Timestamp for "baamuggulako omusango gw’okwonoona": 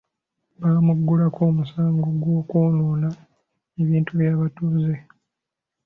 0.59-3.09